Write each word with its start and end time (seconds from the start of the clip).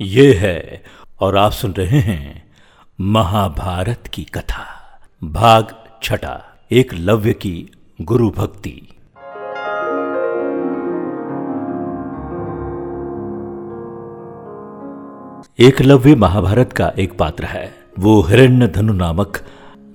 ये 0.00 0.34
है 0.34 0.82
और 1.20 1.36
आप 1.36 1.52
सुन 1.52 1.72
रहे 1.72 1.98
हैं 1.98 2.52
महाभारत 3.00 4.04
की 4.14 4.24
कथा, 4.24 4.64
भाग 5.24 5.74
छठा, 6.02 6.44
एक 6.72 6.94
लव्य 6.94 7.32
की 7.32 7.70
गुरु 8.02 8.30
भक्ति। 8.30 8.70
एक 15.58 15.82
लव्य 15.82 16.14
महाभारत 16.14 16.72
का 16.72 16.92
एक 16.98 17.18
पात्र 17.18 17.44
है, 17.44 17.74
वो 17.98 18.22
हिरण्य 18.22 18.68
धनु 18.68 18.92
नामक 18.92 19.38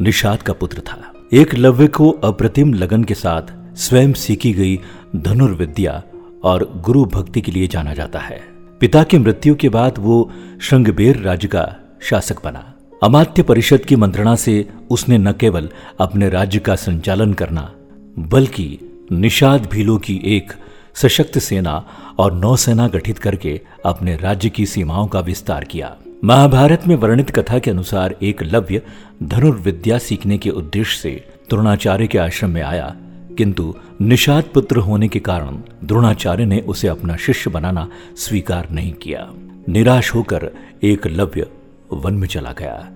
निषाद 0.01 0.41
का 0.41 0.53
पुत्र 0.53 0.79
था। 0.79 1.13
एक 1.33 1.55
लव्य 1.55 1.87
को 1.87 2.09
अप्रतिम 2.09 2.73
लगन 2.73 3.03
के 3.03 3.13
साथ 3.13 3.75
स्वयं 3.75 4.13
सीखी 4.13 4.53
गई 4.53 4.79
धनुर्विद्या 5.15 6.03
और 6.43 6.73
गुरु 6.75 7.05
भक्ति 7.05 7.41
के 7.41 7.51
लिए 7.51 7.67
जाना 7.67 7.93
जाता 7.93 8.19
है। 8.19 8.60
पिता 8.81 9.03
की 9.03 9.17
मृत्यु 9.17 9.55
के 9.55 9.69
बाद 9.69 9.95
वो 9.99 10.31
श्रृंगबेर 10.61 11.17
राज्य 11.17 11.47
का 11.47 11.75
शासक 12.01 12.43
बना। 12.43 12.73
अमात्य 13.03 13.43
परिषद 13.43 13.85
की 13.85 13.95
मंत्रणा 13.95 14.35
से 14.35 14.69
उसने 14.89 15.17
न 15.17 15.31
केवल 15.31 15.69
अपने 15.99 16.29
राज्य 16.29 16.59
का 16.59 16.75
संचालन 16.75 17.33
करना, 17.33 17.71
बल्कि 18.19 18.79
निषाद 19.11 19.69
भीलों 19.71 19.97
की 19.97 20.21
एक 20.25 20.53
सशक्त 20.95 21.37
सेना 21.37 21.87
और 22.17 22.33
नौसेना 22.33 22.87
गठित 22.87 23.19
करके 23.19 23.61
अपने 23.85 24.15
राज्य 24.15 24.49
की 24.49 24.65
सीमाओं 24.65 25.07
का 25.07 25.19
विस्तार 25.19 25.63
किया। 25.63 25.95
महाभारत 26.23 26.87
में 26.87 26.95
वर्णित 26.95 27.29
कथा 27.29 27.59
के 27.59 27.71
अनुसार 27.71 28.15
एक 28.21 28.43
लव्य 28.43 28.81
धनुर्विद्या 29.23 29.97
सीखने 29.97 30.37
के 30.37 30.49
उद्देश्य 30.49 30.97
से 30.97 31.25
द्रोणाचार्य 31.49 32.07
के 32.07 32.17
आश्रम 32.17 32.49
में 32.49 32.61
आया। 32.61 32.95
किंतु 33.37 33.73
निषाद 34.01 34.43
पुत्र 34.43 34.77
होने 34.77 35.07
के 35.07 35.19
कारण 35.19 35.57
द्रोणाचार्य 35.83 36.45
ने 36.45 36.59
उसे 36.59 36.87
अपना 36.87 37.15
शिष्य 37.15 37.49
बनाना 37.49 37.89
स्वीकार 38.17 38.69
नहीं 38.71 38.93
किया। 38.93 39.31
निराश 39.69 40.15
होकर 40.15 40.51
एक 40.83 41.07
लव्य 41.07 41.47
वन 41.93 42.13
में 42.13 42.27
चला 42.27 42.51
गया। 42.51 42.91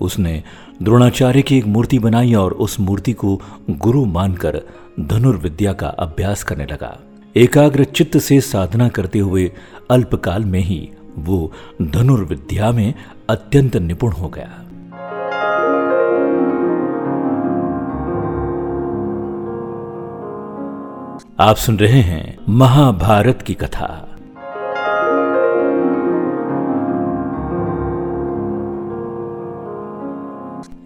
उसने 0.00 0.42
द्रोणाचार्य 0.82 1.42
की 1.42 1.58
एक 1.58 1.66
मूर्ति 1.66 1.98
बनाई 1.98 2.34
और 2.34 2.52
उस 2.52 2.80
मूर्ति 2.80 3.12
को 3.12 3.40
गुरु 3.70 4.04
मानकर 4.04 4.60
धनुर्विद्या 5.00 5.72
का 5.72 5.88
अभ्यास 5.88 6.42
करने 6.42 6.64
लगा। 6.64 6.98
एकाग्र 7.36 7.84
चित्त 7.84 8.18
से 8.18 8.40
साधना 8.40 8.88
करते 8.88 9.18
हुए 9.18 9.52
अल्पकाल 9.90 10.44
में 10.44 10.60
ही 10.60 10.90
वो 11.18 11.52
धनुर्विद्या 11.82 12.70
में 12.70 12.94
अत्यंत 13.30 13.76
निपुण 13.76 14.12
हो 14.12 14.28
गया। 14.28 14.64
आप 21.40 21.56
सुन 21.56 21.78
रहे 21.78 22.00
हैं 22.00 22.38
महाभारत 22.48 23.42
की 23.42 23.54
कथा। 23.54 23.86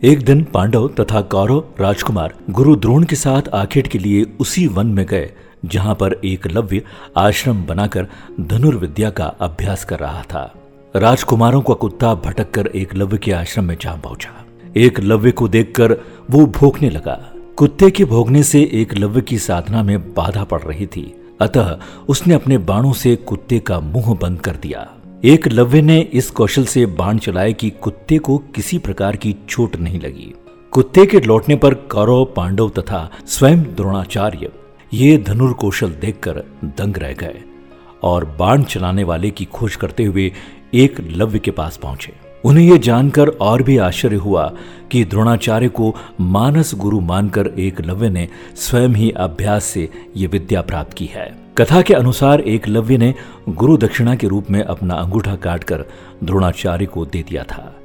एक 0.04 0.24
दिन 0.24 0.44
पांडव 0.44 0.88
तथा 0.88 1.20
कौरव 1.20 1.64
राजकुमार 1.80 2.34
गुरु 2.50 2.76
द्रोण 2.76 3.04
के 3.04 3.16
साथ 3.16 3.42
आखेट 3.54 3.86
के 3.86 3.98
लिए 3.98 4.24
उसी 4.40 4.66
वन 4.66 4.86
में 4.86 5.06
गए, 5.06 5.32
जहाँ 5.64 5.94
पर 5.94 6.20
एक 6.24 6.46
लव्य 6.46 6.82
आश्रम 7.16 7.64
बनाकर 7.64 8.06
धनुर्विद्या 8.40 9.10
का 9.10 9.24
अभ्यास 9.24 9.84
कर 9.84 9.98
रहा 9.98 10.22
था। 10.22 10.54
राजकुमारों 10.96 11.62
का 11.62 11.74
कुत्ता 11.74 12.14
भटक 12.14 12.50
कर 12.50 12.66
एक 12.66 12.94
लव्य 12.94 13.18
के 13.18 13.32
आश्रम 13.32 13.64
में 13.64 13.76
जा 13.80 14.00
पहुँचा। 14.04 14.44
एक 14.76 15.00
लव्य 15.00 15.30
को 15.30 15.48
देखकर 15.48 15.92
वो 16.30 16.46
भोंकने 16.46 16.90
लगा। 16.90 17.32
कुत्ते 17.58 17.90
के 17.90 18.04
भोगने 18.04 18.42
से 18.42 18.60
एक 18.72 18.92
लव्य 18.94 19.20
की 19.20 19.38
साधना 19.38 19.82
में 19.82 20.14
बाधा 20.14 20.42
पड़ 20.44 20.60
रही 20.62 20.86
थी। 20.86 21.02
अतः 21.40 21.78
उसने 22.08 22.34
अपने 22.34 22.58
बाणों 22.58 22.92
से 22.92 23.14
कुत्ते 23.16 23.58
का 23.58 23.78
मुँह 23.80 24.12
बंद 24.14 24.40
कर 24.40 24.56
दिया। 24.56 24.86
एक 25.24 25.48
लव्य 25.48 25.80
ने 25.82 25.98
इस 26.12 26.30
कौशल 26.30 26.64
से 26.64 26.84
बाण 26.86 27.18
चलाए 27.18 27.52
कि 27.52 27.70
कुत्ते 27.70 28.18
को 28.18 28.36
किसी 28.54 28.78
प्रकार 28.78 29.16
की 29.16 29.34
चोट 29.48 29.76
नहीं 29.76 30.00
लगी। 30.00 30.32
कुत्ते 30.72 31.06
के 31.06 31.20
लौटने 31.20 31.56
पर 31.56 31.74
कौरव, 31.74 32.24
पांडव 32.24 32.68
तथा 32.68 33.10
स्वयं 33.26 33.62
द्रोणाचार्य 33.62 34.52
ये 34.94 35.16
धनुर 35.18 35.52
कौशल 35.52 35.90
देखकर 35.90 36.42
दंग 36.64 36.96
रह 36.96 37.12
गए 37.12 37.42
और 38.02 38.24
बाण 38.38 38.62
चलाने 38.62 39.04
वाले 39.04 39.30
की 39.30 39.44
खोज 39.44 39.76
करते 39.76 40.04
हुए 40.04 40.32
एक 40.74 41.00
लव्य 41.00 41.38
के 41.38 41.50
पास 41.50 41.76
पहुँचे। 41.76 42.25
उन्हें 42.46 42.64
यह 42.64 42.76
जानकर 42.76 43.28
और 43.28 43.62
भी 43.62 43.78
आश्चर्य 43.78 44.16
हुआ 44.16 44.52
कि 44.90 45.04
द्रोणाचार्य 45.04 45.68
को 45.68 45.96
मानस 46.20 46.74
गुरु 46.74 47.00
मानकर 47.00 47.46
एक 47.46 47.80
लव्य 47.80 48.08
ने 48.08 48.28
स्वयं 48.56 48.88
ही 48.88 49.10
अभ्यास 49.10 49.64
से 49.64 49.88
ये 50.16 50.26
विद्या 50.26 50.62
प्राप्त 50.62 50.92
की 50.92 51.06
है। 51.06 51.38
कथा 51.58 51.82
के 51.82 51.94
अनुसार 51.94 52.40
एक 52.40 52.68
लव्य 52.68 52.98
ने 52.98 53.14
गुरु 53.48 53.76
दक्षिणा 53.76 54.14
के 54.14 54.28
रूप 54.28 54.50
में 54.50 54.62
अपना 54.62 54.94
अंगूठा 54.94 55.36
काटकर 55.36 55.84
द्रोणाचार्य 56.24 56.86
को 56.86 57.06
दे 57.06 57.22
दिया 57.22 57.42
था। 57.42 57.76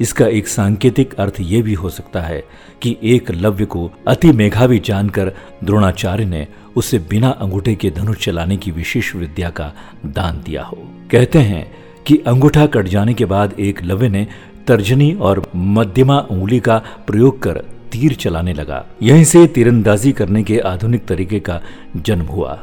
इसका 0.00 0.26
एक 0.26 0.48
सांकेतिक 0.48 1.14
अर्थ 1.14 1.34
यह 1.40 1.62
भी 1.62 1.74
हो 1.74 1.90
सकता 1.90 2.20
है 2.20 2.44
कि 2.82 2.96
एक 3.02 3.30
लव्य 3.30 3.64
को 3.64 3.90
अति 4.08 4.32
मेघावी 4.32 4.78
जानकर 4.78 5.32
द्रोणाचार्य 5.64 6.24
ने 6.24 6.46
उसे 6.76 6.98
बिना 6.98 7.28
अंगूठे 7.28 7.74
के 7.74 7.90
धनुष 7.90 8.16
चलाने 8.16 8.56
की 8.56 8.70
विशेष 8.70 9.14
विद्या 9.14 9.50
का 9.50 9.72
दान 10.06 10.42
दिया 10.46 10.62
हो। 10.62 10.78
कहते 11.10 11.38
हैं 11.38 11.87
कि 12.08 12.16
अंगूठा 12.26 12.66
कट 12.66 12.86
जाने 12.88 13.14
के 13.14 13.24
बाद 13.24 13.54
एक 13.60 13.82
लवे 13.84 14.08
ने 14.08 14.26
तर्जनी 14.66 15.12
और 15.14 15.42
मध्यमा 15.56 16.18
उंगली 16.20 16.60
का 16.60 16.82
प्रयोग 17.06 17.42
कर 17.42 17.62
तीर 17.92 18.14
चलाने 18.14 18.52
लगा। 18.52 18.84
यहीं 19.02 19.24
से 19.24 19.46
तीरंदाजी 19.46 20.12
करने 20.12 20.42
के 20.42 20.58
आधुनिक 20.58 21.06
तरीके 21.06 21.40
का 21.40 21.60
जन्म 21.96 22.24
हुआ। 22.24 22.58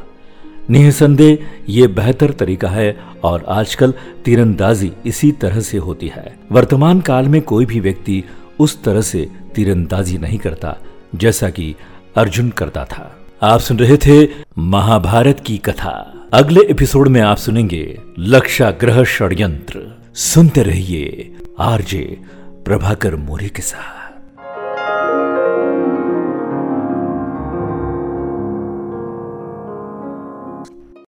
निसंदेह 0.70 1.38
ये 1.68 1.86
बेहतर 1.86 2.30
तरीका 2.30 2.68
है 2.68 2.96
और 3.24 3.44
आजकल 3.48 3.94
तीरंदाजी 4.24 4.92
इसी 5.06 5.32
तरह 5.32 5.60
से 5.60 5.78
होती 5.78 6.08
है। 6.08 6.34
वर्तमान 6.52 7.00
काल 7.00 7.28
में 7.28 7.40
कोई 7.42 7.66
भी 7.66 7.80
व्यक्ति 7.80 8.22
उस 8.58 8.82
तरह 8.82 9.00
से 9.00 9.28
तीरंदाजी 9.54 10.18
नहीं 10.18 10.38
करता, 10.38 10.76
जैसा 11.14 11.50
कि 11.50 11.74
अर्जुन 12.16 12.50
करता 12.50 12.84
था। 12.84 13.16
आप 13.42 13.60
सुन 13.60 13.78
रहे 13.78 13.96
थे 13.96 14.28
महाभारत 14.58 15.40
की 15.40 15.58
कथा। 15.58 16.15
अगले 16.36 16.60
एपिसोड 16.60 17.08
में 17.08 17.20
आप 17.20 17.36
सुनेंगे 17.36 18.00
लक्षा 18.18 18.70
ग्रह 18.70 19.04
षड्यंत्र। 19.04 20.02
सुनते 20.14 20.62
रहिए 20.62 21.34
आरजे 21.58 22.18
प्रभाकर 22.64 23.16
मोरे 23.16 23.48
के 23.48 23.62
साथ। 23.62 23.95